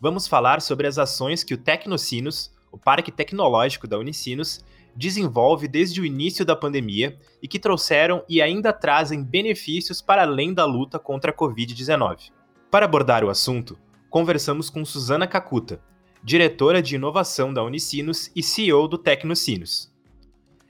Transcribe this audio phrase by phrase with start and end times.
[0.00, 4.64] vamos falar sobre as ações que o Tecnocinos, o Parque Tecnológico da Unicinos,
[4.94, 10.54] desenvolve desde o início da pandemia e que trouxeram e ainda trazem benefícios para além
[10.54, 12.30] da luta contra a Covid-19.
[12.70, 13.78] Para abordar o assunto,
[14.08, 15.80] conversamos com Suzana Cacuta,
[16.22, 19.92] diretora de inovação da Unicinos e CEO do Tecnocinos.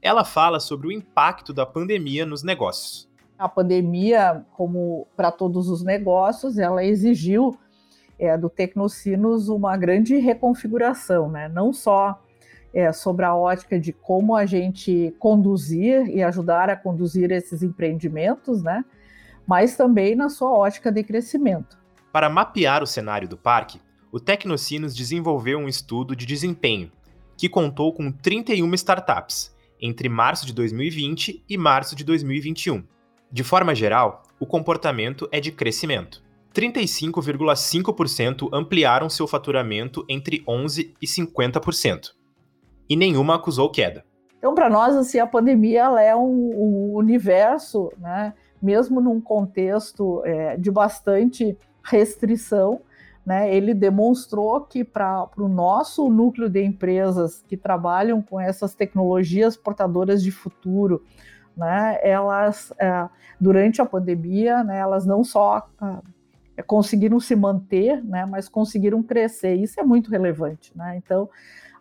[0.00, 3.08] Ela fala sobre o impacto da pandemia nos negócios.
[3.38, 7.58] A pandemia, como para todos os negócios, ela exigiu
[8.18, 11.48] é, do Tecnocinos uma grande reconfiguração, né?
[11.48, 12.22] não só
[12.72, 18.62] é, sobre a ótica de como a gente conduzir e ajudar a conduzir esses empreendimentos,
[18.62, 18.84] né?
[19.46, 21.78] mas também na sua ótica de crescimento.
[22.12, 26.90] Para mapear o cenário do parque, o Tecnocinos desenvolveu um estudo de desempenho
[27.36, 32.84] que contou com 31 startups entre março de 2020 e março de 2021.
[33.30, 36.22] De forma geral, o comportamento é de crescimento.
[36.54, 42.12] 35,5% ampliaram seu faturamento entre 11% e 50%.
[42.88, 44.04] E nenhuma acusou queda.
[44.38, 50.56] Então, para nós, assim, a pandemia é um, um universo, né, mesmo num contexto é,
[50.56, 52.80] de bastante restrição,
[53.24, 59.56] né, ele demonstrou que para o nosso núcleo de empresas que trabalham com essas tecnologias
[59.56, 61.02] portadoras de futuro,
[61.56, 63.08] né, elas, é,
[63.40, 66.13] durante a pandemia, né, elas não só é,
[66.62, 69.54] conseguiram se manter, né, mas conseguiram crescer.
[69.54, 70.70] Isso é muito relevante.
[70.76, 70.96] Né?
[70.96, 71.28] Então,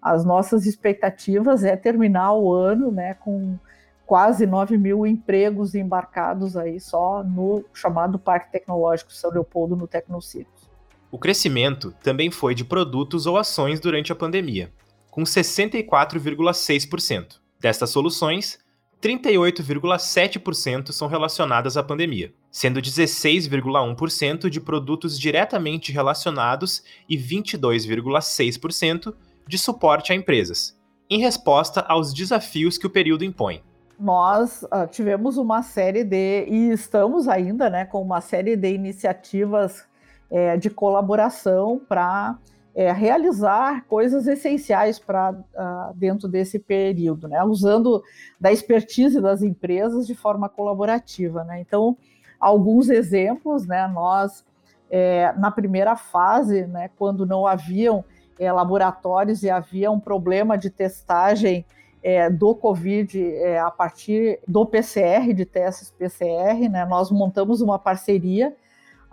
[0.00, 3.58] as nossas expectativas é terminar o ano né, com
[4.04, 10.68] quase 9 mil empregos embarcados aí só no chamado Parque Tecnológico São Leopoldo, no Tecnocinos.
[11.10, 14.72] O crescimento também foi de produtos ou ações durante a pandemia,
[15.10, 17.40] com 64,6%.
[17.60, 18.58] Destas soluções,
[19.00, 29.14] 38,7% são relacionadas à pandemia, sendo 16,1% de produtos diretamente relacionados e 22,6%
[29.48, 30.78] de suporte a empresas,
[31.10, 33.62] em resposta aos desafios que o período impõe.
[33.98, 39.84] Nós uh, tivemos uma série de, e estamos ainda né, com uma série de iniciativas
[40.30, 42.38] é, de colaboração para
[42.74, 47.42] é, realizar coisas essenciais para uh, ah, dentro desse período, né?
[47.44, 48.02] usando
[48.40, 51.44] da expertise das empresas de forma colaborativa.
[51.44, 51.60] Né?
[51.60, 51.98] Então,
[52.42, 53.86] alguns exemplos, né?
[53.86, 54.44] nós,
[54.90, 58.04] é, na primeira fase, né, quando não haviam
[58.36, 61.64] é, laboratórios e havia um problema de testagem
[62.02, 67.78] é, do Covid é, a partir do PCR, de testes PCR, né, nós montamos uma
[67.78, 68.52] parceria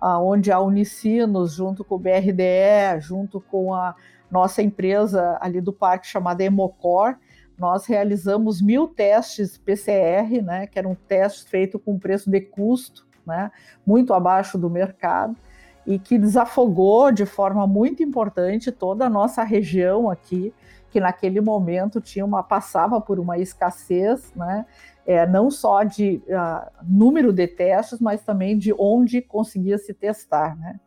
[0.01, 3.93] onde a Unicinos, junto com o BRDE, junto com a
[4.31, 7.17] nossa empresa ali do parque chamada Emocor,
[7.57, 13.51] nós realizamos mil testes PCR, né, que eram testes feitos com preço de custo, né,
[13.85, 15.35] muito abaixo do mercado,
[15.87, 20.53] e que desafogou de forma muito importante toda a nossa região aqui,
[20.91, 24.65] que naquele momento tinha uma passava por uma escassez, né,
[25.05, 30.57] é, não só de uh, número de testes, mas também de onde conseguia se testar.
[30.57, 30.79] Né?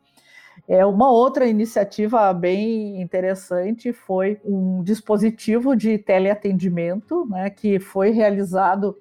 [0.68, 8.96] É, uma outra iniciativa bem interessante foi um dispositivo de teleatendimento né, que foi realizado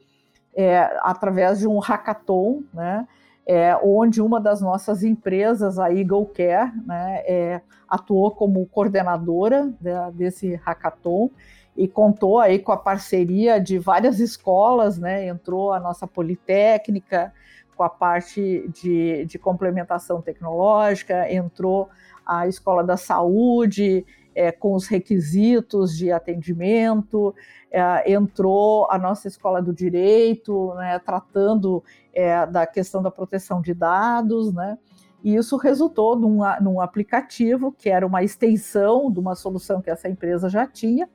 [0.56, 3.08] é, através de um hackathon, né,
[3.52, 9.92] é, onde uma das nossas empresas, a Eagle Care, né, é, atuou como coordenadora de,
[10.14, 11.30] desse hackathon
[11.76, 15.28] e contou aí com a parceria de várias escolas, né?
[15.28, 17.34] Entrou a nossa Politécnica
[17.76, 21.90] com a parte de, de complementação tecnológica, entrou
[22.26, 24.06] a Escola da Saúde
[24.36, 27.36] é, com os requisitos de atendimento,
[27.70, 33.74] é, entrou a nossa Escola do Direito, né, tratando é, da questão da proteção de
[33.74, 34.78] dados, né?
[35.24, 40.10] E isso resultou num, num aplicativo que era uma extensão de uma solução que essa
[40.10, 41.08] empresa já tinha,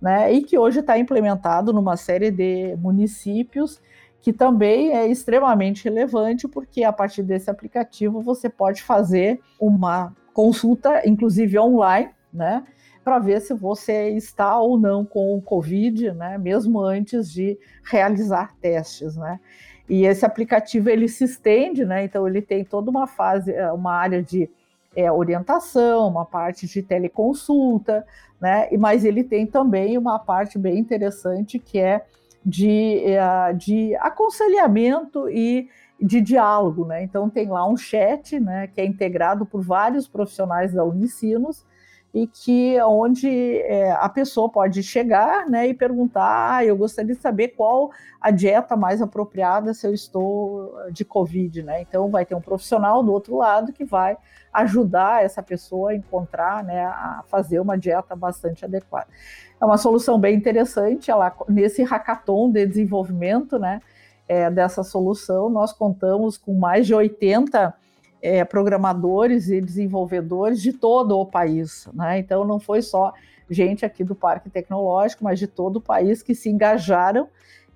[0.00, 3.80] né, e que hoje está implementado numa série de municípios,
[4.20, 11.02] que também é extremamente relevante, porque a partir desse aplicativo você pode fazer uma consulta,
[11.06, 12.64] inclusive online, né,
[13.04, 18.54] para ver se você está ou não com o Covid, né, mesmo antes de realizar
[18.60, 19.40] testes, né.
[19.88, 24.22] E esse aplicativo ele se estende, né, então ele tem toda uma fase, uma área
[24.22, 24.48] de
[24.94, 28.06] é, orientação, uma parte de teleconsulta,
[28.40, 28.68] né?
[28.78, 32.04] Mas ele tem também uma parte bem interessante que é
[32.44, 35.68] de, é, de aconselhamento e
[36.02, 37.02] de diálogo, né?
[37.02, 41.64] Então tem lá um chat, né, que é integrado por vários profissionais da Unicinos
[42.12, 47.20] e que onde é, a pessoa pode chegar, né, e perguntar, ah, eu gostaria de
[47.20, 47.90] saber qual
[48.20, 51.80] a dieta mais apropriada se eu estou de COVID, né?
[51.80, 54.18] Então vai ter um profissional do outro lado que vai
[54.52, 59.06] ajudar essa pessoa a encontrar, né, a fazer uma dieta bastante adequada.
[59.58, 63.80] É uma solução bem interessante, ela nesse hackathon de desenvolvimento, né,
[64.28, 67.74] é, dessa solução, nós contamos com mais de 80
[68.20, 71.88] é, programadores e desenvolvedores de todo o país.
[71.92, 72.18] Né?
[72.18, 73.12] Então, não foi só
[73.50, 77.28] gente aqui do Parque Tecnológico, mas de todo o país que se engajaram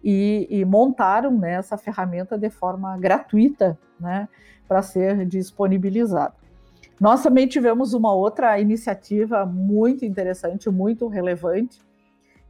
[0.03, 4.29] e, e montaram né, essa ferramenta de forma gratuita né,
[4.69, 6.35] para ser disponibilizada.
[6.99, 11.79] Nós também tivemos uma outra iniciativa muito interessante, muito relevante,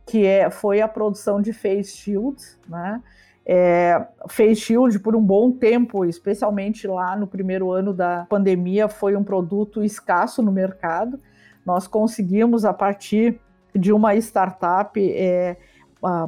[0.07, 3.03] que é, foi a produção de face shields, né?
[3.49, 9.15] É, Face Shield por um bom tempo, especialmente lá no primeiro ano da pandemia, foi
[9.15, 11.21] um produto escasso no mercado.
[11.65, 13.41] Nós conseguimos, a partir
[13.73, 15.57] de uma startup, é,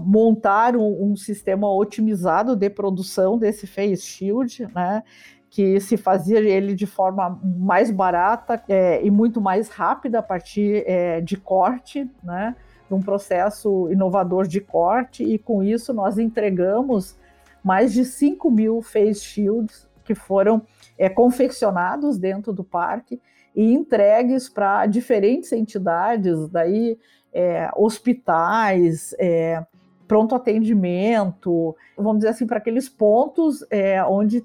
[0.00, 5.02] montar um, um, sistema otimizado de produção desse Face Shield, né?
[5.50, 10.84] que se fazia ele de forma mais barata é, e muito mais rápida a partir
[10.86, 12.54] é, de corte, né?
[12.90, 17.16] Num processo inovador de corte, e com isso nós entregamos
[17.62, 20.62] mais de 5 mil face shields que foram
[20.96, 23.20] é, confeccionados dentro do parque
[23.54, 26.98] e entregues para diferentes entidades, daí
[27.32, 29.64] é, hospitais, é,
[30.06, 34.44] pronto atendimento, vamos dizer assim, para aqueles pontos é, onde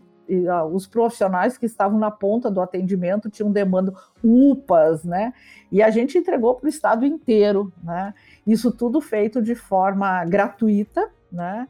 [0.72, 3.94] os profissionais que estavam na ponta do atendimento tinham demanda
[4.24, 5.34] UPAs, né?
[5.72, 8.14] E a gente entregou para o estado inteiro, né?
[8.46, 11.68] Isso tudo feito de forma gratuita, né?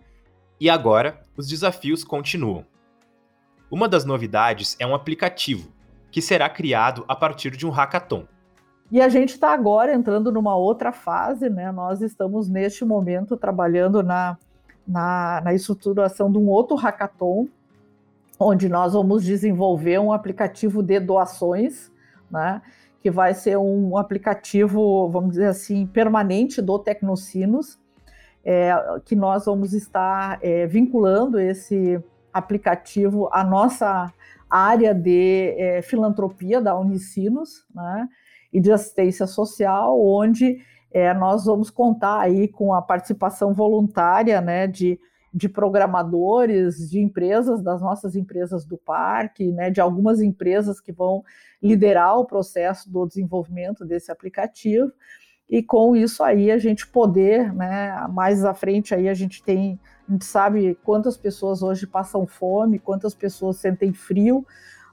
[0.59, 2.65] E agora, os desafios continuam.
[3.69, 5.71] Uma das novidades é um aplicativo,
[6.11, 8.27] que será criado a partir de um hackathon.
[8.91, 11.71] E a gente está agora entrando numa outra fase, né?
[11.71, 14.37] Nós estamos neste momento trabalhando na,
[14.87, 17.47] na, na estruturação de um outro hackathon,
[18.39, 21.91] onde nós vamos desenvolver um aplicativo de doações,
[22.29, 22.61] né?
[23.01, 27.79] Que vai ser um aplicativo, vamos dizer assim, permanente do Tecnocinos,
[28.43, 28.73] é,
[29.05, 32.01] que nós vamos estar é, vinculando esse
[32.33, 34.11] aplicativo à nossa
[34.49, 38.07] área de é, filantropia da Unicinos, né?
[38.51, 40.59] E de assistência social, onde
[40.91, 44.67] é, nós vamos contar aí com a participação voluntária, né?
[44.67, 44.99] De
[45.33, 51.23] de programadores, de empresas, das nossas empresas do parque, né, de algumas empresas que vão
[51.61, 54.91] liderar o processo do desenvolvimento desse aplicativo.
[55.49, 59.79] E com isso aí a gente poder, né, mais à frente aí a gente tem,
[60.07, 64.45] a gente sabe quantas pessoas hoje passam fome, quantas pessoas sentem frio,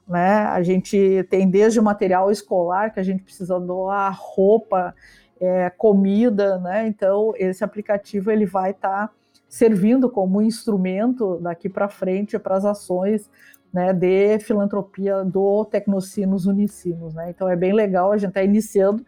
[0.07, 0.45] né?
[0.47, 4.93] A gente tem desde o material escolar que a gente precisa doar roupa,
[5.39, 6.87] é, comida, né?
[6.87, 9.13] Então esse aplicativo ele vai estar tá
[9.51, 13.29] servindo como instrumento daqui para frente para as ações
[13.71, 17.13] né, de filantropia do Tecnocinos Unicinos.
[17.13, 17.31] Né?
[17.31, 19.05] Então é bem legal, a gente está iniciando.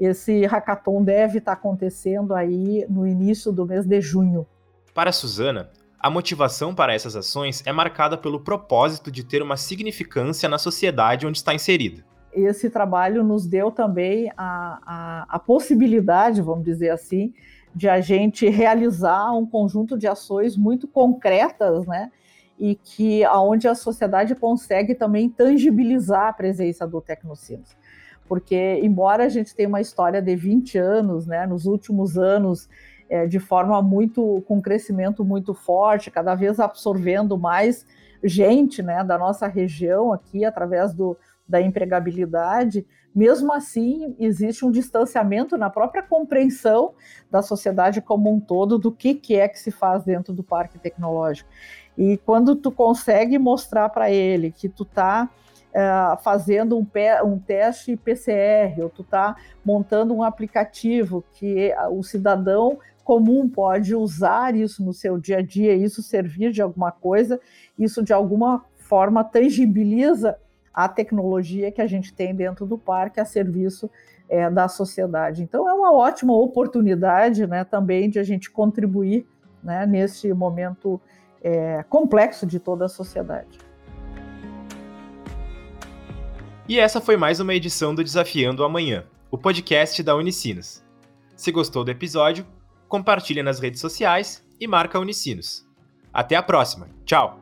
[0.00, 4.46] Esse hackathon deve estar tá acontecendo aí no início do mês de junho.
[4.94, 5.68] Para a Suzana,
[6.00, 11.26] a motivação para essas ações é marcada pelo propósito de ter uma significância na sociedade
[11.26, 12.02] onde está inserida.
[12.32, 17.34] Esse trabalho nos deu também a, a, a possibilidade, vamos dizer assim,
[17.74, 22.10] de a gente realizar um conjunto de ações muito concretas, né?
[22.58, 27.76] E que aonde a sociedade consegue também tangibilizar a presença do Tecnocinos.
[28.28, 32.68] Porque, embora a gente tenha uma história de 20 anos, né, nos últimos anos,
[33.08, 37.84] é, de forma muito, com crescimento muito forte, cada vez absorvendo mais
[38.24, 41.16] gente né, da nossa região aqui, através do,
[41.48, 46.94] da empregabilidade, mesmo assim, existe um distanciamento na própria compreensão
[47.30, 50.78] da sociedade como um todo do que, que é que se faz dentro do parque
[50.78, 51.48] tecnológico.
[51.96, 55.28] E quando tu consegue mostrar para ele que tu está uh,
[55.74, 56.86] eh, fazendo um,
[57.24, 64.54] um, teste PCR, ou tu está montando um aplicativo que o cidadão comum pode usar
[64.54, 67.38] isso no seu dia a dia, isso servir de alguma coisa,
[67.78, 70.38] isso de alguma forma tangibiliza
[70.72, 73.90] a tecnologia que a gente tem dentro do parque a serviço
[74.28, 75.42] é, da sociedade.
[75.42, 79.26] Então é uma ótima oportunidade né, também de a gente contribuir
[79.62, 81.00] né, nesse momento
[81.42, 83.58] é, complexo de toda a sociedade.
[86.68, 90.82] E essa foi mais uma edição do Desafiando Amanhã, o podcast da Unicinos.
[91.36, 92.46] Se gostou do episódio,
[92.88, 95.66] compartilhe nas redes sociais e marca Unicinos.
[96.12, 96.88] Até a próxima.
[97.04, 97.41] Tchau!